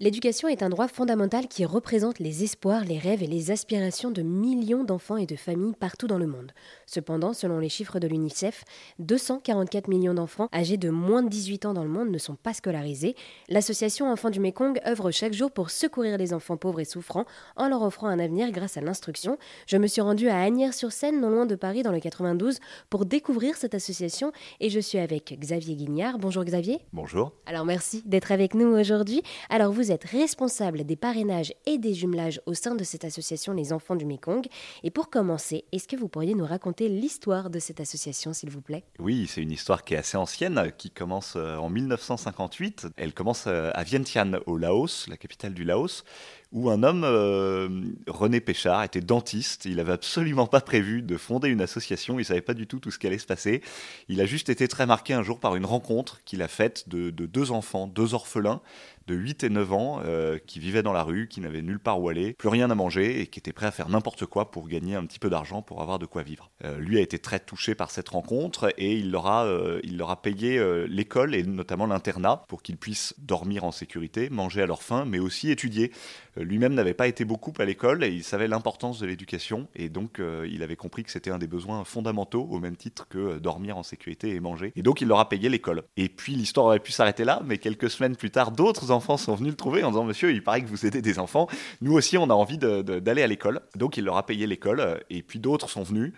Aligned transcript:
L'éducation 0.00 0.46
est 0.46 0.62
un 0.62 0.68
droit 0.68 0.86
fondamental 0.86 1.48
qui 1.48 1.64
représente 1.64 2.20
les 2.20 2.44
espoirs, 2.44 2.84
les 2.84 3.00
rêves 3.00 3.24
et 3.24 3.26
les 3.26 3.50
aspirations 3.50 4.12
de 4.12 4.22
millions 4.22 4.84
d'enfants 4.84 5.16
et 5.16 5.26
de 5.26 5.34
familles 5.34 5.74
partout 5.74 6.06
dans 6.06 6.18
le 6.18 6.28
monde. 6.28 6.52
Cependant, 6.86 7.32
selon 7.32 7.58
les 7.58 7.68
chiffres 7.68 7.98
de 7.98 8.06
l'UNICEF, 8.06 8.62
244 9.00 9.88
millions 9.88 10.14
d'enfants 10.14 10.48
âgés 10.54 10.76
de 10.76 10.88
moins 10.88 11.24
de 11.24 11.28
18 11.28 11.66
ans 11.66 11.74
dans 11.74 11.82
le 11.82 11.90
monde 11.90 12.10
ne 12.10 12.18
sont 12.18 12.36
pas 12.36 12.54
scolarisés. 12.54 13.16
L'association 13.48 14.08
Enfants 14.08 14.30
du 14.30 14.38
Mékong 14.38 14.80
œuvre 14.86 15.10
chaque 15.10 15.32
jour 15.32 15.50
pour 15.50 15.70
secourir 15.70 16.16
les 16.16 16.32
enfants 16.32 16.56
pauvres 16.56 16.78
et 16.78 16.84
souffrants 16.84 17.24
en 17.56 17.68
leur 17.68 17.82
offrant 17.82 18.06
un 18.06 18.20
avenir 18.20 18.52
grâce 18.52 18.76
à 18.76 18.80
l'instruction. 18.80 19.36
Je 19.66 19.78
me 19.78 19.88
suis 19.88 20.00
rendue 20.00 20.28
à 20.28 20.40
Agnières-sur-Seine, 20.40 21.20
non 21.20 21.30
loin 21.30 21.44
de 21.44 21.56
Paris, 21.56 21.82
dans 21.82 21.90
le 21.90 21.98
92, 21.98 22.60
pour 22.88 23.04
découvrir 23.04 23.56
cette 23.56 23.74
association 23.74 24.30
et 24.60 24.70
je 24.70 24.78
suis 24.78 24.98
avec 24.98 25.36
Xavier 25.40 25.74
Guignard. 25.74 26.18
Bonjour 26.20 26.44
Xavier. 26.44 26.78
Bonjour. 26.92 27.32
Alors 27.46 27.64
merci 27.64 28.04
d'être 28.06 28.30
avec 28.30 28.54
nous 28.54 28.68
aujourd'hui. 28.68 29.24
Alors 29.50 29.72
vous 29.72 29.87
êtes 29.90 30.04
responsable 30.04 30.84
des 30.84 30.96
parrainages 30.96 31.52
et 31.66 31.78
des 31.78 31.94
jumelages 31.94 32.40
au 32.46 32.54
sein 32.54 32.74
de 32.74 32.84
cette 32.84 33.04
association 33.04 33.52
Les 33.52 33.72
Enfants 33.72 33.96
du 33.96 34.04
Mékong. 34.04 34.46
Et 34.82 34.90
pour 34.90 35.10
commencer, 35.10 35.64
est-ce 35.72 35.88
que 35.88 35.96
vous 35.96 36.08
pourriez 36.08 36.34
nous 36.34 36.46
raconter 36.46 36.88
l'histoire 36.88 37.50
de 37.50 37.58
cette 37.58 37.80
association, 37.80 38.32
s'il 38.32 38.50
vous 38.50 38.60
plaît? 38.60 38.84
Oui, 38.98 39.26
c'est 39.28 39.42
une 39.42 39.52
histoire 39.52 39.84
qui 39.84 39.94
est 39.94 39.98
assez 39.98 40.16
ancienne, 40.16 40.72
qui 40.76 40.90
commence 40.90 41.34
euh, 41.36 41.56
en 41.56 41.70
1958. 41.70 42.88
Elle 42.96 43.12
commence 43.12 43.44
euh, 43.46 43.70
à 43.74 43.84
Vientiane, 43.84 44.40
au 44.46 44.56
Laos, 44.56 45.06
la 45.08 45.16
capitale 45.16 45.54
du 45.54 45.64
Laos 45.64 46.04
où 46.52 46.70
un 46.70 46.82
homme, 46.82 47.04
euh, 47.04 47.68
René 48.06 48.40
Péchard, 48.40 48.82
était 48.82 49.00
dentiste. 49.00 49.66
Il 49.66 49.76
n'avait 49.76 49.92
absolument 49.92 50.46
pas 50.46 50.60
prévu 50.60 51.02
de 51.02 51.16
fonder 51.16 51.48
une 51.48 51.60
association. 51.60 52.18
Il 52.18 52.24
savait 52.24 52.40
pas 52.40 52.54
du 52.54 52.66
tout 52.66 52.78
tout 52.78 52.90
ce 52.90 52.98
qui 52.98 53.06
allait 53.06 53.18
se 53.18 53.26
passer. 53.26 53.62
Il 54.08 54.20
a 54.20 54.26
juste 54.26 54.48
été 54.48 54.66
très 54.66 54.86
marqué 54.86 55.12
un 55.12 55.22
jour 55.22 55.40
par 55.40 55.56
une 55.56 55.66
rencontre 55.66 56.22
qu'il 56.24 56.40
a 56.40 56.48
faite 56.48 56.88
de, 56.88 57.10
deux 57.10 57.50
enfants, 57.50 57.86
deux 57.86 58.14
orphelins 58.14 58.62
de 59.08 59.14
8 59.14 59.44
et 59.44 59.50
9 59.50 59.72
ans 59.72 60.00
euh, 60.04 60.38
qui 60.46 60.60
vivaient 60.60 60.82
dans 60.82 60.92
la 60.92 61.02
rue, 61.02 61.26
qui 61.28 61.40
n'avaient 61.40 61.62
nulle 61.62 61.80
part 61.80 62.00
où 62.00 62.08
aller, 62.08 62.34
plus 62.34 62.48
rien 62.48 62.70
à 62.70 62.74
manger 62.74 63.20
et 63.20 63.26
qui 63.26 63.40
étaient 63.40 63.52
prêts 63.52 63.66
à 63.66 63.70
faire 63.70 63.88
n'importe 63.88 64.26
quoi 64.26 64.50
pour 64.50 64.68
gagner 64.68 64.94
un 64.94 65.04
petit 65.04 65.18
peu 65.18 65.30
d'argent 65.30 65.62
pour 65.62 65.82
avoir 65.82 65.98
de 65.98 66.06
quoi 66.06 66.22
vivre. 66.22 66.50
Euh, 66.64 66.78
lui 66.78 66.98
a 66.98 67.00
été 67.00 67.18
très 67.18 67.40
touché 67.40 67.74
par 67.74 67.90
cette 67.90 68.10
rencontre 68.10 68.72
et 68.78 68.94
il 68.94 69.10
leur 69.10 69.26
a, 69.26 69.48
il 69.82 69.96
leur 69.96 70.10
a 70.10 70.22
payé 70.22 70.62
l'école 70.86 71.34
et 71.34 71.42
notamment 71.42 71.86
l'internat 71.86 72.44
pour 72.48 72.62
qu'ils 72.62 72.76
puissent 72.76 73.14
dormir 73.18 73.64
en 73.64 73.72
sécurité, 73.72 74.28
manger 74.30 74.62
à 74.62 74.66
leur 74.66 74.82
faim, 74.82 75.04
mais 75.06 75.18
aussi 75.18 75.50
étudier. 75.50 75.90
Euh, 76.38 76.44
lui-même 76.44 76.74
n'avait 76.74 76.94
pas 76.94 77.06
été 77.06 77.24
beaucoup 77.24 77.52
à 77.58 77.64
l'école 77.64 78.04
et 78.04 78.08
il 78.08 78.24
savait 78.24 78.48
l'importance 78.48 78.98
de 79.00 79.06
l'éducation 79.06 79.68
et 79.74 79.88
donc 79.88 80.20
euh, 80.20 80.48
il 80.50 80.62
avait 80.62 80.76
compris 80.76 81.04
que 81.04 81.10
c'était 81.10 81.30
un 81.30 81.38
des 81.38 81.46
besoins 81.46 81.84
fondamentaux 81.84 82.46
au 82.50 82.58
même 82.58 82.76
titre 82.76 83.06
que 83.08 83.18
euh, 83.18 83.40
dormir 83.40 83.76
en 83.76 83.82
sécurité 83.82 84.34
et 84.34 84.40
manger. 84.40 84.72
Et 84.76 84.82
donc 84.82 85.00
il 85.00 85.08
leur 85.08 85.18
a 85.18 85.28
payé 85.28 85.48
l'école. 85.48 85.82
Et 85.96 86.08
puis 86.08 86.34
l'histoire 86.34 86.66
aurait 86.66 86.80
pu 86.80 86.92
s'arrêter 86.92 87.24
là, 87.24 87.42
mais 87.44 87.58
quelques 87.58 87.90
semaines 87.90 88.16
plus 88.16 88.30
tard, 88.30 88.52
d'autres 88.52 88.90
enfants 88.98 89.16
sont 89.16 89.34
venus 89.34 89.52
le 89.52 89.56
trouver 89.56 89.84
en 89.84 89.90
disant 89.90 90.04
Monsieur, 90.04 90.32
il 90.32 90.42
paraît 90.42 90.62
que 90.62 90.68
vous 90.68 90.84
aidez 90.84 91.00
des 91.00 91.18
enfants, 91.18 91.46
nous 91.80 91.92
aussi 91.92 92.18
on 92.18 92.28
a 92.28 92.34
envie 92.34 92.58
d'aller 92.58 93.22
à 93.22 93.26
l'école. 93.26 93.60
Donc 93.76 93.96
il 93.96 94.04
leur 94.04 94.16
a 94.16 94.26
payé 94.26 94.46
l'école 94.46 95.00
et 95.08 95.22
puis 95.22 95.38
d'autres 95.38 95.70
sont 95.70 95.82
venus. 95.82 96.12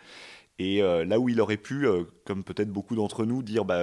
Et 0.59 0.83
là 0.83 1.19
où 1.19 1.31
il 1.31 1.41
aurait 1.41 1.57
pu, 1.57 1.87
comme 2.27 2.45
peut-être 2.45 2.71
beaucoup 2.71 2.95
d'entre 2.95 3.25
nous, 3.25 3.43
dire 3.43 3.65
bah, 3.65 3.83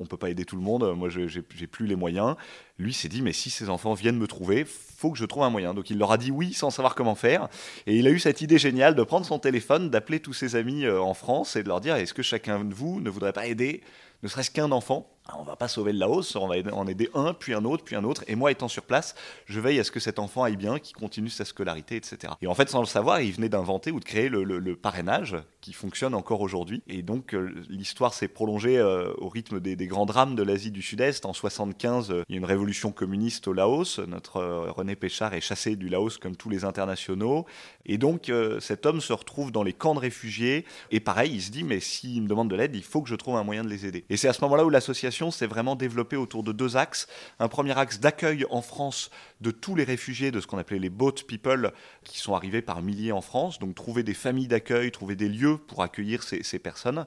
on 0.00 0.06
peut 0.06 0.16
pas 0.16 0.30
aider 0.30 0.46
tout 0.46 0.56
le 0.56 0.62
monde, 0.62 0.94
moi 0.96 1.10
j'ai 1.10 1.66
plus 1.66 1.86
les 1.86 1.96
moyens, 1.96 2.34
lui 2.78 2.94
s'est 2.94 3.10
dit 3.10 3.20
mais 3.20 3.34
si 3.34 3.50
ces 3.50 3.68
enfants 3.68 3.92
viennent 3.92 4.16
me 4.16 4.26
trouver, 4.26 4.64
faut 4.64 5.10
que 5.10 5.18
je 5.18 5.26
trouve 5.26 5.42
un 5.42 5.50
moyen. 5.50 5.74
Donc 5.74 5.90
il 5.90 5.98
leur 5.98 6.12
a 6.12 6.16
dit 6.16 6.30
oui 6.30 6.54
sans 6.54 6.70
savoir 6.70 6.94
comment 6.94 7.14
faire. 7.14 7.48
Et 7.86 7.98
il 7.98 8.06
a 8.06 8.10
eu 8.10 8.18
cette 8.18 8.40
idée 8.40 8.56
géniale 8.56 8.94
de 8.94 9.02
prendre 9.02 9.26
son 9.26 9.38
téléphone, 9.38 9.90
d'appeler 9.90 10.18
tous 10.18 10.32
ses 10.32 10.56
amis 10.56 10.86
euh, 10.86 10.98
en 10.98 11.12
France 11.12 11.56
et 11.56 11.62
de 11.62 11.68
leur 11.68 11.82
dire 11.82 11.96
est-ce 11.96 12.14
que 12.14 12.22
chacun 12.22 12.64
de 12.64 12.72
vous 12.72 13.00
ne 13.02 13.10
voudrait 13.10 13.34
pas 13.34 13.46
aider 13.46 13.82
ne 14.22 14.28
serait-ce 14.28 14.50
qu'un 14.50 14.72
enfant 14.72 15.13
on 15.32 15.42
va 15.42 15.56
pas 15.56 15.68
sauver 15.68 15.92
le 15.92 15.98
Laos, 15.98 16.36
on 16.36 16.48
va 16.48 16.56
en 16.72 16.86
aider 16.86 17.08
un, 17.14 17.32
puis 17.32 17.54
un 17.54 17.64
autre, 17.64 17.82
puis 17.82 17.96
un 17.96 18.04
autre. 18.04 18.22
Et 18.26 18.34
moi, 18.34 18.50
étant 18.50 18.68
sur 18.68 18.82
place, 18.82 19.14
je 19.46 19.58
veille 19.58 19.80
à 19.80 19.84
ce 19.84 19.90
que 19.90 20.00
cet 20.00 20.18
enfant 20.18 20.42
aille 20.42 20.56
bien, 20.56 20.78
qu'il 20.78 20.94
continue 20.94 21.30
sa 21.30 21.46
scolarité, 21.46 21.96
etc. 21.96 22.34
Et 22.42 22.46
en 22.46 22.54
fait, 22.54 22.68
sans 22.68 22.80
le 22.80 22.86
savoir, 22.86 23.20
il 23.20 23.32
venait 23.32 23.48
d'inventer 23.48 23.90
ou 23.90 24.00
de 24.00 24.04
créer 24.04 24.28
le, 24.28 24.76
parrainage 24.76 25.36
qui 25.60 25.72
fonctionne 25.72 26.14
encore 26.14 26.42
aujourd'hui. 26.42 26.82
Et 26.88 27.02
donc, 27.02 27.32
euh, 27.32 27.54
l'histoire 27.70 28.12
s'est 28.12 28.28
prolongée 28.28 28.76
euh, 28.76 29.14
au 29.16 29.28
rythme 29.28 29.60
des, 29.60 29.76
grands 29.86 30.04
drames 30.04 30.34
de 30.34 30.42
l'Asie 30.42 30.70
du 30.70 30.82
Sud-Est. 30.82 31.24
En 31.24 31.32
75, 31.32 32.12
il 32.28 32.34
y 32.34 32.36
a 32.36 32.38
une 32.38 32.44
révolution 32.44 32.92
communiste 32.92 33.48
au 33.48 33.54
Laos. 33.54 34.00
Notre 34.00 34.38
euh, 34.38 34.70
René 34.70 34.94
Péchard 34.94 35.32
est 35.32 35.40
chassé 35.40 35.76
du 35.76 35.88
Laos 35.88 36.18
comme 36.18 36.36
tous 36.36 36.50
les 36.50 36.64
internationaux. 36.64 37.46
Et 37.86 37.96
donc, 37.96 38.30
cet 38.60 38.86
homme 38.86 39.00
se 39.00 39.12
retrouve 39.12 39.52
dans 39.52 39.62
les 39.62 39.72
camps 39.72 39.94
de 39.94 40.00
réfugiés. 40.00 40.64
Et 40.90 41.00
pareil, 41.00 41.32
il 41.34 41.42
se 41.42 41.50
dit, 41.50 41.64
mais 41.64 41.80
s'il 41.80 42.22
me 42.22 42.28
demande 42.28 42.50
de 42.50 42.56
l'aide, 42.56 42.74
il 42.74 42.82
faut 42.82 43.02
que 43.02 43.08
je 43.08 43.14
trouve 43.14 43.36
un 43.36 43.44
moyen 43.44 43.62
de 43.62 43.68
les 43.68 43.86
aider. 43.86 44.04
Et 44.10 44.16
c'est 44.16 44.28
à 44.28 44.32
ce 44.32 44.42
moment-là 44.42 44.64
où 44.64 44.70
l'association 44.70 45.13
s'est 45.30 45.46
vraiment 45.46 45.76
développée 45.76 46.16
autour 46.16 46.42
de 46.42 46.52
deux 46.52 46.76
axes. 46.76 47.06
Un 47.38 47.48
premier 47.48 47.76
axe 47.78 48.00
d'accueil 48.00 48.44
en 48.50 48.62
France 48.62 49.10
de 49.40 49.50
tous 49.50 49.74
les 49.74 49.84
réfugiés, 49.84 50.30
de 50.30 50.40
ce 50.40 50.46
qu'on 50.46 50.58
appelait 50.58 50.78
les 50.78 50.90
boat 50.90 51.14
people, 51.26 51.72
qui 52.04 52.18
sont 52.18 52.34
arrivés 52.34 52.62
par 52.62 52.82
milliers 52.82 53.12
en 53.12 53.20
France. 53.20 53.58
Donc 53.58 53.74
trouver 53.74 54.02
des 54.02 54.14
familles 54.14 54.48
d'accueil, 54.48 54.90
trouver 54.90 55.16
des 55.16 55.28
lieux 55.28 55.58
pour 55.58 55.82
accueillir 55.82 56.22
ces 56.22 56.58
personnes. 56.58 57.06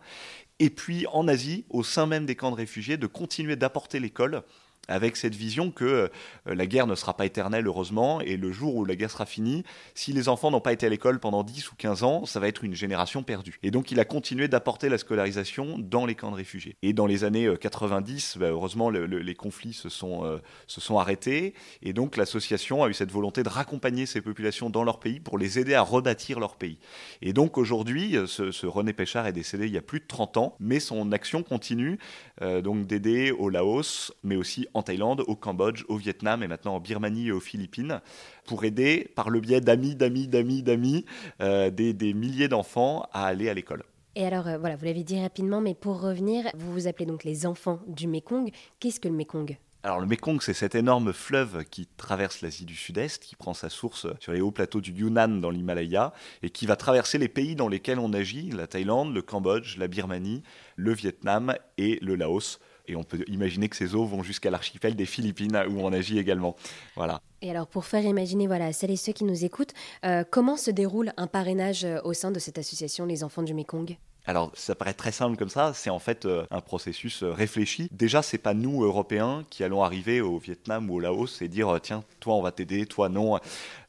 Et 0.59 0.69
puis 0.69 1.06
en 1.12 1.28
Asie, 1.28 1.66
au 1.69 1.84
sein 1.84 2.07
même 2.07 2.25
des 2.25 2.35
camps 2.35 2.51
de 2.51 2.56
réfugiés, 2.56 2.97
de 2.97 3.07
continuer 3.07 3.56
d'apporter 3.56 4.00
l'école 4.00 4.44
avec 4.87 5.17
cette 5.17 5.35
vision 5.35 5.71
que 5.71 5.85
euh, 5.85 6.07
la 6.45 6.65
guerre 6.65 6.87
ne 6.87 6.95
sera 6.95 7.15
pas 7.15 7.25
éternelle, 7.25 7.67
heureusement, 7.67 8.21
et 8.21 8.37
le 8.37 8.51
jour 8.51 8.75
où 8.75 8.85
la 8.85 8.95
guerre 8.95 9.11
sera 9.11 9.25
finie, 9.25 9.63
si 9.95 10.13
les 10.13 10.29
enfants 10.29 10.51
n'ont 10.51 10.61
pas 10.61 10.73
été 10.73 10.85
à 10.85 10.89
l'école 10.89 11.19
pendant 11.19 11.43
10 11.43 11.71
ou 11.71 11.75
15 11.75 12.03
ans, 12.03 12.25
ça 12.25 12.39
va 12.39 12.47
être 12.47 12.63
une 12.63 12.73
génération 12.73 13.23
perdue. 13.23 13.59
Et 13.63 13.71
donc 13.71 13.91
il 13.91 13.99
a 13.99 14.05
continué 14.05 14.47
d'apporter 14.47 14.89
la 14.89 14.97
scolarisation 14.97 15.77
dans 15.77 16.05
les 16.05 16.15
camps 16.15 16.31
de 16.31 16.35
réfugiés. 16.35 16.77
Et 16.81 16.93
dans 16.93 17.05
les 17.05 17.23
années 17.23 17.51
90, 17.59 18.35
euh, 18.35 18.39
bah, 18.39 18.47
heureusement, 18.49 18.89
les 18.89 19.35
conflits 19.35 19.73
se 19.73 19.89
sont, 19.89 20.23
euh, 20.23 20.37
se 20.67 20.81
sont 20.81 20.99
arrêtés, 20.99 21.53
et 21.81 21.93
donc 21.93 22.17
l'association 22.17 22.83
a 22.83 22.89
eu 22.89 22.93
cette 22.93 23.11
volonté 23.11 23.43
de 23.43 23.49
raccompagner 23.49 24.05
ces 24.05 24.21
populations 24.21 24.69
dans 24.69 24.83
leur 24.83 24.99
pays 24.99 25.19
pour 25.19 25.37
les 25.37 25.59
aider 25.59 25.73
à 25.73 25.81
rebâtir 25.81 26.39
leur 26.39 26.55
pays. 26.55 26.77
Et 27.21 27.33
donc 27.33 27.57
aujourd'hui, 27.57 28.15
ce, 28.27 28.65
René 28.65 28.93
Péchard 28.93 29.27
est 29.27 29.33
décédé 29.33 29.67
il 29.67 29.73
y 29.73 29.77
a 29.77 29.81
plus 29.81 29.99
de 29.99 30.07
30 30.07 30.37
ans, 30.37 30.55
mais 30.59 30.79
son 30.79 31.11
action 31.11 31.43
continue 31.43 31.99
donc 32.41 32.85
d'aider 32.85 33.31
au 33.31 33.49
Laos, 33.49 34.13
mais 34.23 34.35
aussi 34.35 34.67
en 34.76 34.76
Thaïlande, 34.83 35.23
au 35.27 35.35
Cambodge, 35.35 35.83
au 35.88 35.97
Vietnam 35.97 36.43
et 36.43 36.47
maintenant 36.47 36.75
en 36.75 36.79
Birmanie 36.79 37.27
et 37.27 37.31
aux 37.31 37.39
Philippines, 37.39 38.01
pour 38.45 38.63
aider 38.63 39.11
par 39.15 39.29
le 39.29 39.39
biais 39.39 39.61
d'amis, 39.61 39.95
d'amis, 39.95 40.27
d'amis, 40.27 40.63
d'amis, 40.63 41.05
euh, 41.41 41.69
des, 41.69 42.13
milliers 42.13 42.47
d'enfants 42.47 43.07
à 43.13 43.25
aller 43.25 43.49
à 43.49 43.53
l'école. 43.53 43.83
Et 44.15 44.25
alors, 44.25 44.47
euh, 44.47 44.57
voilà, 44.57 44.75
vous 44.75 44.85
l'avez 44.85 45.03
dit 45.03 45.21
rapidement, 45.21 45.61
mais 45.61 45.75
pour 45.75 46.01
revenir, 46.01 46.45
vous 46.55 46.73
vous 46.73 46.88
appelez 46.88 47.05
donc 47.05 47.23
les 47.23 47.45
enfants 47.45 47.79
du 47.88 48.07
Mekong. 48.07 48.49
Qu'est-ce 48.79 48.99
que 48.99 49.07
le 49.07 49.13
Mekong? 49.13 49.57
Alors 49.83 49.99
le 49.99 50.07
Mekong, 50.07 50.41
c'est 50.41 50.53
cet 50.53 50.75
énorme 50.75 51.13
fleuve 51.13 51.63
qui 51.63 51.88
traverse 51.97 52.41
l'Asie 52.41 52.65
du 52.65 52.75
Sud-Est, 52.75 53.23
qui 53.23 53.35
prend 53.35 53.53
sa 53.53 53.69
source 53.69 54.07
sur 54.19 54.33
les 54.33 54.41
hauts 54.41 54.51
plateaux 54.51 54.81
du 54.81 54.91
Yunnan 54.91 55.39
dans 55.39 55.51
l'Himalaya, 55.51 56.13
et 56.41 56.49
qui 56.49 56.65
va 56.65 56.75
traverser 56.75 57.17
les 57.17 57.29
pays 57.29 57.55
dans 57.55 57.69
lesquels 57.69 57.99
on 57.99 58.11
agit, 58.11 58.49
la 58.49 58.67
Thaïlande, 58.67 59.13
le 59.13 59.21
Cambodge, 59.21 59.77
la 59.77 59.88
Birmanie, 59.88 60.44
le 60.75 60.94
Vietnam 60.94 61.55
et 61.77 61.99
le 62.01 62.15
Laos 62.15 62.59
et 62.87 62.95
on 62.95 63.03
peut 63.03 63.23
imaginer 63.27 63.69
que 63.69 63.75
ces 63.75 63.95
eaux 63.95 64.05
vont 64.05 64.23
jusqu'à 64.23 64.49
l'archipel 64.49 64.95
des 64.95 65.05
Philippines 65.05 65.57
où 65.69 65.79
on 65.79 65.91
agit 65.93 66.19
également. 66.19 66.55
Voilà. 66.95 67.21
Et 67.41 67.51
alors 67.51 67.67
pour 67.67 67.85
faire 67.85 68.03
imaginer 68.03 68.47
voilà, 68.47 68.73
celles 68.73 68.91
et 68.91 68.95
ceux 68.95 69.13
qui 69.13 69.23
nous 69.23 69.45
écoutent, 69.45 69.73
euh, 70.05 70.23
comment 70.29 70.57
se 70.57 70.71
déroule 70.71 71.13
un 71.17 71.27
parrainage 71.27 71.85
euh, 71.85 71.99
au 72.03 72.13
sein 72.13 72.31
de 72.31 72.39
cette 72.39 72.57
association 72.57 73.05
Les 73.05 73.23
Enfants 73.23 73.43
du 73.43 73.53
Mekong? 73.53 73.97
Alors, 74.27 74.51
ça 74.55 74.75
paraît 74.75 74.93
très 74.93 75.13
simple 75.13 75.38
comme 75.38 75.47
ça, 75.47 75.73
c'est 75.73 75.89
en 75.89 75.99
fait 75.99 76.25
euh, 76.25 76.45
un 76.51 76.59
processus 76.59 77.23
réfléchi. 77.23 77.88
Déjà, 77.93 78.21
c'est 78.21 78.38
pas 78.38 78.53
nous, 78.53 78.83
Européens, 78.83 79.45
qui 79.49 79.63
allons 79.63 79.83
arriver 79.83 80.19
au 80.19 80.38
Vietnam 80.38 80.89
ou 80.89 80.95
au 80.95 80.99
Laos 80.99 81.41
et 81.41 81.47
dire 81.47 81.79
tiens, 81.81 82.03
toi 82.19 82.35
on 82.35 82.41
va 82.41 82.51
t'aider, 82.51 82.85
toi 82.85 83.07
non. 83.07 83.39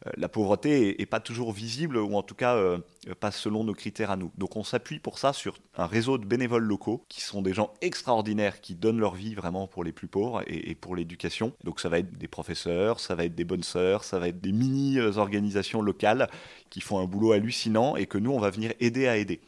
Euh, 0.06 0.10
la 0.16 0.28
pauvreté 0.28 1.00
est, 1.03 1.06
pas 1.06 1.19
toujours 1.19 1.53
visible, 1.53 1.97
ou 1.97 2.15
en 2.15 2.22
tout 2.22 2.37
cas 2.37 2.54
euh, 2.54 2.78
pas 3.19 3.32
selon 3.32 3.65
nos 3.65 3.75
critères 3.75 4.10
à 4.10 4.16
nous. 4.16 4.31
Donc 4.38 4.56
on 4.56 4.62
s'appuie 4.62 5.00
pour 5.00 5.19
ça 5.19 5.32
sur 5.32 5.56
un 5.76 5.87
réseau 5.87 6.19
de 6.19 6.25
bénévoles 6.25 6.62
locaux, 6.62 7.05
qui 7.09 7.20
sont 7.20 7.43
des 7.43 7.53
gens 7.53 7.72
extraordinaires, 7.81 8.60
qui 8.60 8.75
donnent 8.75 9.00
leur 9.00 9.15
vie 9.15 9.34
vraiment 9.34 9.66
pour 9.66 9.82
les 9.82 9.93
plus 9.93 10.06
pauvres 10.06 10.43
et, 10.47 10.75
pour 10.75 10.94
l'éducation. 10.94 11.53
Donc 11.65 11.81
ça 11.81 11.88
va 11.88 11.99
être 11.99 12.16
des 12.16 12.28
professeurs, 12.28 13.00
ça 13.00 13.15
va 13.15 13.25
être 13.25 13.34
des 13.34 13.44
bonnes 13.44 13.62
sœurs, 13.62 14.05
ça 14.05 14.19
va 14.19 14.29
être 14.29 14.40
des 14.40 14.52
mini-organisations 14.52 15.82
locales 15.82 16.29
qui 16.70 16.81
font 16.81 16.99
un 16.99 17.06
boulot 17.06 17.32
hallucinant 17.32 17.96
et 17.96 18.06
que 18.06 18.19
nous, 18.19 18.31
on 18.31 18.38
va 18.38 18.50
venir 18.50 18.73
aider 18.81 19.08
à 19.08 19.17
aider. 19.17 19.40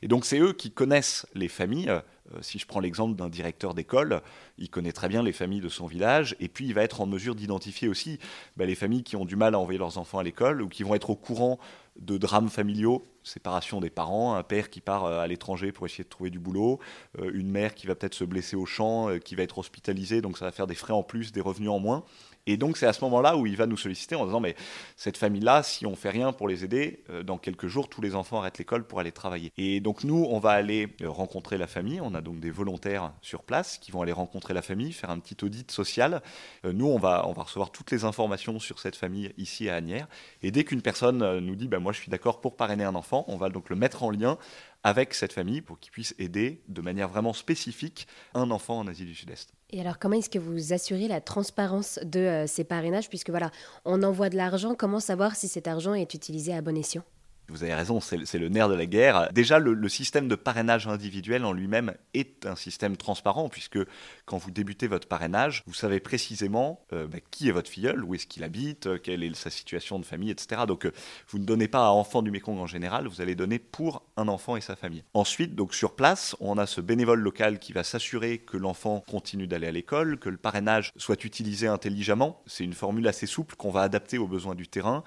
Et 0.00 0.08
donc 0.08 0.24
c'est 0.24 0.37
eux 0.40 0.52
qui 0.52 0.70
connaissent 0.70 1.26
les 1.34 1.48
familles 1.48 2.00
euh, 2.34 2.38
si 2.42 2.58
je 2.58 2.66
prends 2.66 2.80
l'exemple 2.80 3.16
d'un 3.16 3.28
directeur 3.28 3.74
d'école, 3.74 4.20
il 4.58 4.68
connaît 4.68 4.92
très 4.92 5.08
bien 5.08 5.22
les 5.22 5.32
familles 5.32 5.60
de 5.60 5.68
son 5.68 5.86
village, 5.86 6.36
et 6.40 6.48
puis 6.48 6.66
il 6.66 6.74
va 6.74 6.82
être 6.82 7.00
en 7.00 7.06
mesure 7.06 7.34
d'identifier 7.34 7.88
aussi 7.88 8.18
bah, 8.56 8.66
les 8.66 8.74
familles 8.74 9.02
qui 9.02 9.16
ont 9.16 9.24
du 9.24 9.36
mal 9.36 9.54
à 9.54 9.58
envoyer 9.58 9.78
leurs 9.78 9.98
enfants 9.98 10.18
à 10.18 10.22
l'école, 10.22 10.62
ou 10.62 10.68
qui 10.68 10.82
vont 10.82 10.94
être 10.94 11.10
au 11.10 11.16
courant 11.16 11.58
de 11.98 12.16
drames 12.16 12.48
familiaux, 12.48 13.06
séparation 13.24 13.80
des 13.80 13.90
parents, 13.90 14.34
un 14.34 14.42
père 14.42 14.70
qui 14.70 14.80
part 14.80 15.04
euh, 15.04 15.20
à 15.20 15.26
l'étranger 15.26 15.72
pour 15.72 15.86
essayer 15.86 16.04
de 16.04 16.08
trouver 16.08 16.30
du 16.30 16.38
boulot, 16.38 16.78
euh, 17.18 17.30
une 17.32 17.50
mère 17.50 17.74
qui 17.74 17.86
va 17.86 17.94
peut-être 17.94 18.14
se 18.14 18.24
blesser 18.24 18.56
au 18.56 18.66
champ, 18.66 19.18
qui 19.24 19.34
va 19.34 19.42
être 19.42 19.58
hospitalisée, 19.58 20.20
donc 20.20 20.38
ça 20.38 20.44
va 20.44 20.52
faire 20.52 20.66
des 20.66 20.74
frais 20.74 20.92
en 20.92 21.02
plus, 21.02 21.32
des 21.32 21.40
revenus 21.40 21.70
en 21.70 21.78
moins. 21.78 22.04
Et 22.46 22.56
donc 22.56 22.76
c'est 22.76 22.86
à 22.86 22.92
ce 22.92 23.04
moment-là 23.04 23.36
où 23.36 23.46
il 23.46 23.56
va 23.56 23.66
nous 23.66 23.76
solliciter 23.76 24.14
en 24.14 24.24
disant 24.24 24.40
mais 24.40 24.56
cette 24.96 25.16
famille-là, 25.16 25.62
si 25.62 25.86
on 25.86 25.96
fait 25.96 26.10
rien 26.10 26.32
pour 26.32 26.48
les 26.48 26.64
aider, 26.64 27.04
euh, 27.10 27.22
dans 27.22 27.38
quelques 27.38 27.66
jours 27.66 27.88
tous 27.88 28.00
les 28.00 28.14
enfants 28.14 28.38
arrêtent 28.38 28.58
l'école 28.58 28.86
pour 28.86 29.00
aller 29.00 29.12
travailler. 29.12 29.52
Et 29.56 29.80
donc 29.80 30.04
nous 30.04 30.26
on 30.30 30.38
va 30.38 30.50
aller 30.50 30.88
euh, 31.02 31.10
rencontrer 31.10 31.58
la 31.58 31.66
famille. 31.66 32.00
On 32.00 32.14
a 32.14 32.20
donc 32.20 32.40
des 32.40 32.50
volontaires 32.50 33.12
sur 33.22 33.42
place 33.42 33.78
qui 33.78 33.90
vont 33.90 34.02
aller 34.02 34.12
rencontrer 34.12 34.54
la 34.54 34.62
famille, 34.62 34.92
faire 34.92 35.10
un 35.10 35.18
petit 35.18 35.36
audit 35.44 35.70
social. 35.70 36.22
Euh, 36.64 36.72
nous 36.72 36.86
on 36.86 36.98
va 36.98 37.26
on 37.28 37.32
va 37.32 37.42
recevoir 37.42 37.70
toutes 37.70 37.90
les 37.90 38.04
informations 38.04 38.58
sur 38.58 38.78
cette 38.78 38.96
famille 38.96 39.32
ici 39.36 39.68
à 39.68 39.76
Agnières. 39.76 40.08
Et 40.42 40.50
dès 40.50 40.64
qu'une 40.64 40.82
personne 40.82 41.38
nous 41.40 41.56
dit 41.56 41.68
bah, 41.68 41.78
moi 41.78 41.92
je 41.92 42.00
suis 42.00 42.10
d'accord 42.10 42.40
pour 42.40 42.56
parrainer 42.56 42.84
un 42.84 42.94
enfant, 42.94 43.24
on 43.28 43.36
va 43.36 43.50
donc 43.50 43.70
le 43.70 43.76
mettre 43.76 44.02
en 44.02 44.10
lien 44.10 44.38
avec 44.84 45.14
cette 45.14 45.32
famille 45.32 45.60
pour 45.60 45.78
qu'il 45.78 45.92
puisse 45.92 46.14
aider 46.18 46.62
de 46.68 46.80
manière 46.80 47.08
vraiment 47.08 47.32
spécifique 47.32 48.06
un 48.34 48.50
enfant 48.50 48.78
en 48.78 48.86
Asie 48.86 49.04
du 49.04 49.14
Sud-Est. 49.14 49.57
Et 49.70 49.80
alors, 49.80 49.98
comment 49.98 50.16
est-ce 50.16 50.30
que 50.30 50.38
vous 50.38 50.72
assurez 50.72 51.08
la 51.08 51.20
transparence 51.20 51.98
de 52.02 52.20
euh, 52.20 52.46
ces 52.46 52.64
parrainages? 52.64 53.10
Puisque 53.10 53.28
voilà, 53.28 53.50
on 53.84 54.02
envoie 54.02 54.30
de 54.30 54.36
l'argent, 54.36 54.74
comment 54.74 55.00
savoir 55.00 55.36
si 55.36 55.46
cet 55.46 55.68
argent 55.68 55.92
est 55.92 56.14
utilisé 56.14 56.54
à 56.54 56.62
bon 56.62 56.76
escient? 56.76 57.04
Vous 57.48 57.62
avez 57.62 57.74
raison, 57.74 58.00
c'est 58.00 58.38
le 58.38 58.48
nerf 58.48 58.68
de 58.68 58.74
la 58.74 58.86
guerre. 58.86 59.30
Déjà, 59.32 59.58
le, 59.58 59.88
système 59.88 60.28
de 60.28 60.34
parrainage 60.34 60.86
individuel 60.86 61.44
en 61.44 61.52
lui-même 61.52 61.94
est 62.12 62.46
un 62.46 62.56
système 62.56 62.96
transparent, 62.96 63.48
puisque 63.48 63.78
quand 64.26 64.36
vous 64.36 64.50
débutez 64.50 64.86
votre 64.86 65.08
parrainage, 65.08 65.64
vous 65.66 65.72
savez 65.72 65.98
précisément 65.98 66.84
euh, 66.92 67.06
bah, 67.06 67.18
qui 67.30 67.48
est 67.48 67.52
votre 67.52 67.70
filleul, 67.70 68.04
où 68.04 68.14
est-ce 68.14 68.26
qu'il 68.26 68.44
habite, 68.44 68.86
euh, 68.86 68.98
quelle 68.98 69.24
est 69.24 69.34
sa 69.34 69.48
situation 69.48 69.98
de 69.98 70.04
famille, 70.04 70.30
etc. 70.30 70.62
Donc, 70.68 70.84
euh, 70.84 70.92
vous 71.28 71.38
ne 71.38 71.46
donnez 71.46 71.68
pas 71.68 71.86
à 71.86 71.90
enfant 71.90 72.20
du 72.20 72.30
Mékong 72.30 72.58
en 72.58 72.66
général, 72.66 73.08
vous 73.08 73.22
allez 73.22 73.34
donner 73.34 73.58
pour 73.58 74.02
un 74.18 74.28
enfant 74.28 74.56
et 74.56 74.60
sa 74.60 74.76
famille. 74.76 75.04
Ensuite, 75.14 75.54
donc 75.54 75.74
sur 75.74 75.96
place, 75.96 76.36
on 76.40 76.58
a 76.58 76.66
ce 76.66 76.82
bénévole 76.82 77.20
local 77.20 77.58
qui 77.58 77.72
va 77.72 77.82
s'assurer 77.82 78.38
que 78.38 78.58
l'enfant 78.58 79.02
continue 79.08 79.46
d'aller 79.46 79.68
à 79.68 79.72
l'école, 79.72 80.18
que 80.18 80.28
le 80.28 80.36
parrainage 80.36 80.92
soit 80.96 81.24
utilisé 81.24 81.66
intelligemment. 81.66 82.42
C'est 82.46 82.64
une 82.64 82.74
formule 82.74 83.08
assez 83.08 83.26
souple 83.26 83.56
qu'on 83.56 83.70
va 83.70 83.80
adapter 83.80 84.18
aux 84.18 84.28
besoins 84.28 84.54
du 84.54 84.68
terrain. 84.68 85.02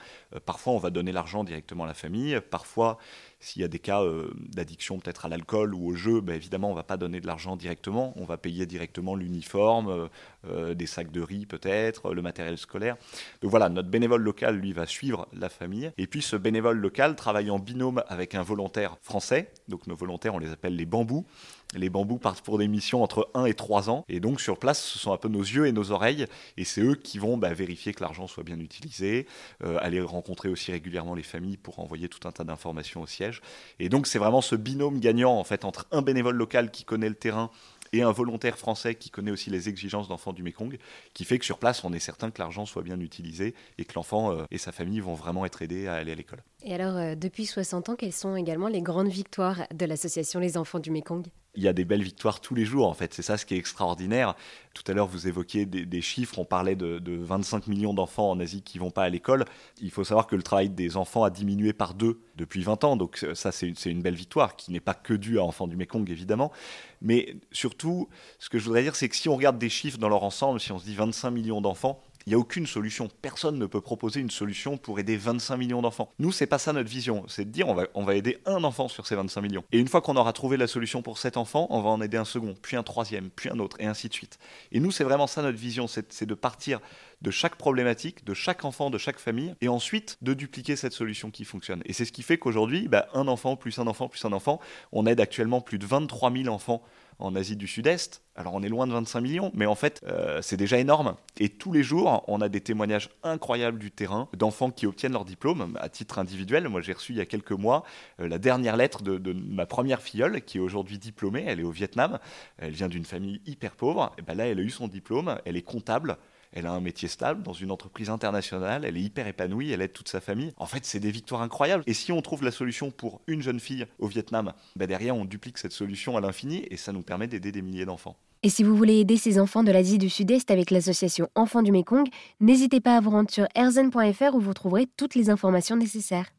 parfois, 0.45 0.73
on 0.73 0.79
va 0.79 0.89
donner 0.89 1.11
l'argent 1.11 1.43
directement 1.43 1.83
à 1.83 1.88
la 1.88 1.93
famille 1.93 2.30
Parfois, 2.39 2.97
s'il 3.41 3.63
y 3.63 3.65
a 3.65 3.67
des 3.67 3.79
cas 3.79 4.03
euh, 4.03 4.31
d'addiction 4.37 4.99
peut-être 4.99 5.25
à 5.25 5.29
l'alcool 5.29 5.73
ou 5.73 5.87
au 5.87 5.95
jeu, 5.95 6.21
ben, 6.21 6.35
évidemment, 6.35 6.67
on 6.67 6.71
ne 6.71 6.75
va 6.75 6.83
pas 6.83 6.97
donner 6.97 7.19
de 7.19 7.27
l'argent 7.27 7.55
directement. 7.57 8.13
On 8.15 8.23
va 8.23 8.37
payer 8.37 8.67
directement 8.67 9.15
l'uniforme, 9.15 9.89
euh, 9.89 10.07
euh, 10.47 10.73
des 10.75 10.85
sacs 10.85 11.11
de 11.11 11.21
riz 11.21 11.47
peut-être, 11.47 12.13
le 12.13 12.21
matériel 12.21 12.57
scolaire. 12.57 12.97
Donc 13.41 13.49
voilà, 13.49 13.67
notre 13.69 13.89
bénévole 13.89 14.21
local, 14.21 14.57
lui, 14.57 14.73
va 14.73 14.85
suivre 14.85 15.27
la 15.33 15.49
famille. 15.49 15.91
Et 15.97 16.05
puis 16.05 16.21
ce 16.21 16.35
bénévole 16.35 16.77
local 16.77 17.15
travaille 17.15 17.49
en 17.49 17.57
binôme 17.57 18.03
avec 18.07 18.35
un 18.35 18.43
volontaire 18.43 18.97
français. 19.01 19.51
Donc 19.67 19.87
nos 19.87 19.95
volontaires, 19.95 20.35
on 20.35 20.39
les 20.39 20.51
appelle 20.51 20.75
les 20.75 20.85
bambous. 20.85 21.25
Les 21.73 21.89
bambous 21.89 22.18
partent 22.18 22.41
pour 22.41 22.57
des 22.57 22.68
missions 22.68 23.01
entre 23.01 23.29
1 23.33 23.45
et 23.45 23.53
3 23.53 23.89
ans. 23.89 24.03
Et 24.09 24.19
donc 24.19 24.41
sur 24.41 24.59
place, 24.59 24.83
ce 24.83 25.00
sont 25.00 25.13
un 25.13 25.18
peu 25.18 25.29
nos 25.29 25.41
yeux 25.41 25.68
et 25.68 25.71
nos 25.71 25.91
oreilles. 25.91 26.25
Et 26.57 26.65
c'est 26.65 26.81
eux 26.81 26.95
qui 26.95 27.18
vont 27.18 27.38
bah, 27.38 27.53
vérifier 27.53 27.94
que 27.94 28.03
l'argent 28.03 28.27
soit 28.27 28.44
bien 28.44 28.59
utilisé, 28.59 29.25
euh, 29.63 29.77
aller 29.81 30.01
rencontrer 30.01 30.50
aussi 30.50 30.71
régulièrement 30.71 31.15
les 31.15 31.23
familles 31.23 31.57
pour 31.57 31.79
envoyer 31.79 32.09
tout 32.09 32.27
un 32.27 32.31
tas 32.31 32.44
d'informations 32.44 33.01
au 33.01 33.07
siège. 33.07 33.41
Et 33.79 33.88
donc 33.88 34.07
c'est 34.07 34.19
vraiment 34.19 34.41
ce 34.41 34.56
binôme 34.56 35.00
gagnant 35.00 35.38
en 35.38 35.44
fait 35.44 35.63
entre 35.63 35.88
un 35.91 36.01
bénévole 36.01 36.35
local 36.35 36.71
qui 36.71 36.83
connaît 36.83 37.09
le 37.09 37.15
terrain 37.15 37.50
et 37.94 38.01
un 38.03 38.12
volontaire 38.12 38.57
français 38.57 38.95
qui 38.95 39.09
connaît 39.09 39.31
aussi 39.31 39.50
les 39.50 39.69
exigences 39.69 40.07
d'enfants 40.07 40.33
du 40.33 40.44
Mekong, 40.44 40.77
qui 41.13 41.25
fait 41.25 41.39
que 41.39 41.45
sur 41.45 41.57
place, 41.57 41.83
on 41.83 41.94
est 41.94 42.00
certain 42.00 42.31
que 42.31 42.39
l'argent 42.39 42.65
soit 42.65 42.83
bien 42.83 43.00
utilisé 43.00 43.53
et 43.77 43.85
que 43.85 43.94
l'enfant 43.95 44.31
euh, 44.31 44.44
et 44.51 44.57
sa 44.57 44.71
famille 44.71 45.00
vont 45.00 45.15
vraiment 45.15 45.45
être 45.45 45.62
aidés 45.62 45.88
à 45.88 45.95
aller 45.95 46.12
à 46.12 46.15
l'école. 46.15 46.44
Et 46.63 46.75
alors, 46.75 46.95
euh, 46.95 47.15
depuis 47.15 47.45
60 47.45 47.89
ans, 47.89 47.95
quelles 47.95 48.13
sont 48.13 48.35
également 48.35 48.67
les 48.67 48.81
grandes 48.81 49.07
victoires 49.07 49.63
de 49.73 49.85
l'association 49.85 50.39
Les 50.39 50.57
Enfants 50.57 50.79
du 50.79 50.91
Mekong? 50.91 51.25
Il 51.55 51.63
y 51.63 51.67
a 51.67 51.73
des 51.73 51.83
belles 51.83 52.03
victoires 52.03 52.39
tous 52.39 52.55
les 52.55 52.65
jours, 52.65 52.87
en 52.87 52.93
fait. 52.93 53.13
C'est 53.13 53.23
ça 53.23 53.35
ce 53.35 53.45
qui 53.45 53.55
est 53.55 53.57
extraordinaire. 53.57 54.35
Tout 54.73 54.83
à 54.87 54.93
l'heure, 54.93 55.07
vous 55.07 55.27
évoquiez 55.27 55.65
des, 55.65 56.01
chiffres. 56.01 56.39
On 56.39 56.45
parlait 56.45 56.77
de, 56.77 57.01
25 57.05 57.67
millions 57.67 57.93
d'enfants 57.93 58.29
en 58.29 58.39
Asie 58.39 58.61
qui 58.61 58.77
vont 58.77 58.91
pas 58.91 59.03
à 59.03 59.09
l'école. 59.09 59.43
Il 59.81 59.91
faut 59.91 60.05
savoir 60.05 60.27
que 60.27 60.35
le 60.37 60.43
travail 60.43 60.69
des 60.69 60.95
enfants 60.95 61.25
a 61.25 61.29
diminué 61.29 61.73
par 61.73 61.93
deux 61.93 62.21
depuis 62.37 62.61
20 62.61 62.83
ans. 62.85 62.95
Donc, 62.95 63.25
ça, 63.33 63.51
c'est 63.51 63.67
une, 63.67 64.01
belle 64.01 64.15
victoire 64.15 64.55
qui 64.55 64.71
n'est 64.71 64.79
pas 64.79 64.93
que 64.93 65.13
due 65.13 65.39
à 65.39 65.43
Enfants 65.43 65.67
du 65.67 65.75
Mekong, 65.75 66.09
évidemment. 66.09 66.53
Mais 67.01 67.35
surtout, 67.51 68.07
ce 68.39 68.47
que 68.47 68.57
je 68.57 68.63
voudrais 68.63 68.83
dire, 68.83 68.95
c'est 68.95 69.09
que 69.09 69.15
si 69.17 69.27
on 69.27 69.35
regarde 69.35 69.57
des 69.57 69.69
chiffres 69.69 69.97
dans 69.97 70.09
leur 70.09 70.23
ensemble, 70.23 70.61
si 70.61 70.71
on 70.71 70.79
se 70.79 70.85
dit 70.85 70.95
25 70.95 71.31
millions 71.31 71.59
d'enfants, 71.59 72.01
il 72.25 72.29
n'y 72.29 72.35
a 72.35 72.39
aucune 72.39 72.68
solution. 72.68 73.09
Personne 73.21 73.57
ne 73.57 73.65
peut 73.65 73.81
proposer 73.81 74.19
une 74.19 74.29
solution 74.29 74.77
pour 74.77 75.00
aider 75.00 75.18
25 75.18 75.57
millions 75.57 75.81
d'enfants. 75.81 76.13
Nous, 76.19 76.31
c'est 76.31 76.47
pas 76.47 76.57
ça 76.57 76.73
notre 76.73 76.89
vision. 76.89 77.25
C'est 77.27 77.45
de 77.45 77.50
dire 77.50 77.68
on 77.68 77.73
va, 77.73 77.88
on 77.94 78.03
va 78.03 78.15
aider 78.15 78.39
un 78.45 78.63
enfant 78.63 78.88
sur 78.88 79.07
ces 79.07 79.15
25 79.15 79.41
millions. 79.41 79.63
Et 79.71 79.79
une 79.79 79.88
fois 79.88 80.01
qu'on 80.01 80.15
aura 80.15 80.33
trouvé 80.33 80.57
la 80.57 80.68
solution 80.68 81.01
pour 81.01 81.18
cet 81.18 81.38
enfant, 81.38 81.68
on 81.69 81.81
va 81.81 81.89
en 81.89 82.01
aider 82.01 82.18
un 82.18 82.25
second, 82.25 82.56
puis 82.62 82.77
un 82.77 82.83
troisième, 82.83 83.29
puis 83.29 83.50
un 83.50 83.59
autre, 83.59 83.77
et 83.79 83.85
ainsi 83.85 84.07
de 84.07 84.13
suite. 84.13 84.39
Et 84.71 84.79
nous, 84.79 84.91
c'est 84.91 85.03
vraiment 85.03 85.27
ça 85.27 85.41
notre 85.41 85.57
vision. 85.57 85.88
C'est 85.88 86.25
de 86.25 86.33
partir 86.33 86.79
de 87.21 87.31
chaque 87.31 87.56
problématique, 87.56 88.25
de 88.25 88.33
chaque 88.33 88.65
enfant, 88.65 88.89
de 88.89 88.97
chaque 88.97 89.19
famille, 89.19 89.56
et 89.62 89.68
ensuite 89.68 90.18
de 90.21 90.33
dupliquer 90.33 90.75
cette 90.75 90.94
solution 90.94 91.31
qui 91.31 91.45
fonctionne. 91.45 91.81
Et 91.85 91.94
c'est 91.94 92.06
ce 92.06 92.12
qui 92.12 92.23
fait 92.23 92.38
qu'aujourd'hui, 92.38 92.88
bah, 92.88 93.07
un 93.13 93.27
enfant, 93.27 93.56
plus 93.56 93.79
un 93.79 93.88
enfant, 93.88 94.07
plus 94.07 94.23
un 94.25 94.33
enfant, 94.33 94.59
on 94.91 95.06
aide 95.06 95.19
actuellement 95.19 95.62
plus 95.62 95.77
de 95.77 95.85
23 95.85 96.31
000 96.31 96.47
enfants 96.47 96.81
en 97.21 97.35
Asie 97.35 97.56
du 97.56 97.68
Sud-Est. 97.68 98.23
Alors 98.35 98.53
on 98.53 98.63
est 98.63 98.69
loin 98.69 98.88
de 98.88 98.94
25 98.94 99.21
millions, 99.21 99.51
mais 99.53 99.65
en 99.65 99.75
fait 99.75 100.01
euh, 100.07 100.41
c'est 100.41 100.57
déjà 100.57 100.77
énorme. 100.79 101.15
Et 101.38 101.50
tous 101.50 101.71
les 101.71 101.83
jours, 101.83 102.23
on 102.27 102.41
a 102.41 102.50
des 102.50 102.62
témoignages 102.62 103.09
incroyables 103.24 103.77
du 103.77 103.91
terrain 103.91 104.27
d'enfants 104.35 104.71
qui 104.71 104.88
obtiennent 104.88 105.13
leur 105.13 105.25
diplôme 105.25 105.77
à 105.79 105.89
titre 105.89 106.19
individuel. 106.19 106.67
Moi 106.67 106.81
j'ai 106.81 106.94
reçu 106.94 107.13
il 107.13 107.17
y 107.17 107.21
a 107.21 107.25
quelques 107.25 107.51
mois 107.51 107.83
euh, 108.19 108.27
la 108.27 108.38
dernière 108.38 108.77
lettre 108.77 109.03
de, 109.03 109.33
ma 109.33 109.65
première 109.65 110.01
filleule 110.01 110.41
qui 110.41 110.57
est 110.57 110.62
aujourd'hui 110.62 110.97
diplômée. 110.97 111.44
Elle 111.47 111.59
est 111.59 111.63
au 111.63 111.71
Vietnam. 111.71 112.19
Elle 112.57 112.71
vient 112.71 112.89
d'une 112.89 113.06
famille 113.06 113.41
hyper 113.45 113.75
pauvre. 113.75 114.13
Et 114.17 114.21
ben 114.21 114.35
là 114.35 114.47
elle 114.47 114.59
a 114.59 114.63
eu 114.63 114.69
son 114.69 114.88
diplôme. 114.88 115.38
Elle 115.45 115.57
est 115.57 115.62
comptable 115.62 116.17
elle 116.53 116.68
a 116.68 116.71
un 116.71 116.81
métier 116.81 117.07
stable 117.07 117.44
dans 117.44 117.53
une 117.53 117.71
entreprise 117.71 118.09
internationale, 118.09 118.86
elle 118.86 118.98
est 118.98 119.01
hyper 119.01 119.27
épanouie, 119.27 119.71
elle 119.71 119.81
aide 119.81 119.94
toute 119.94 120.09
sa 120.09 120.21
famille. 120.21 120.53
En 120.57 120.65
fait, 120.65 120.86
c'est 120.86 121.00
des 121.00 121.12
victoires 121.12 121.42
incroyables. 121.42 121.83
Et 121.88 121.94
si 121.94 122.12
on 122.12 122.21
trouve 122.21 122.44
la 122.44 122.51
solution 122.51 122.92
pour 122.92 123.21
une 123.27 123.42
jeune 123.42 123.59
fille 123.59 123.86
au 124.00 124.07
Vietnam, 124.07 124.53
bah 124.75 124.88
derrière, 124.88 125.15
on 125.15 125.25
duplique 125.25 125.57
cette 125.57 125.71
solution 125.71 126.18
à 126.18 126.21
l'infini 126.21 126.65
et 126.69 126.77
ça 126.77 126.92
nous 126.92 127.03
permet 127.03 127.27
d'aider 127.27 127.51
des 127.51 127.62
milliers 127.62 127.86
d'enfants. 127.86 128.18
Et 128.44 128.50
si 128.50 128.63
vous 128.63 128.75
voulez 128.75 129.00
aider 129.00 129.18
ces 129.18 129.39
enfants 129.39 129.63
de 129.63 129.71
l'Asie 129.71 130.00
du 130.00 130.09
Sud-Est 130.09 130.50
avec 130.50 130.71
l'association 130.71 131.30
Enfants 131.36 131.62
du 131.62 131.71
Mekong, 131.71 132.07
n'hésitez 132.39 132.81
pas 132.81 132.98
à 132.98 133.00
vous 133.00 133.12
rendre 133.12 133.30
sur 133.30 133.48
erzen.fr 133.53 134.33
où 134.33 134.39
vous 134.39 134.53
trouverez 134.53 134.88
toutes 134.98 135.13
les 135.13 135.30
informations 135.30 135.75
nécessaires. 135.75 136.31